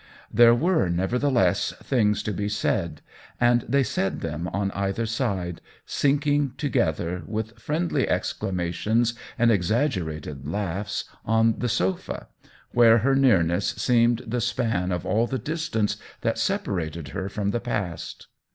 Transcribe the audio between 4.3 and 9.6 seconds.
on either side, sinking together, with friend ly exclamations and